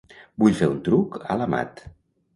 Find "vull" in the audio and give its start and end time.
0.43-0.55